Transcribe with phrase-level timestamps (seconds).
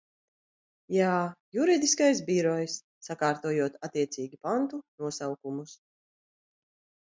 [0.95, 1.09] Jā,
[1.57, 5.79] Juridiskais birojs, sakārtojot attiecīgi pantu nosaukumus.